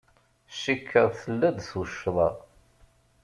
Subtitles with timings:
[0.61, 2.29] Cikkeɣ tella-d tuccḍa.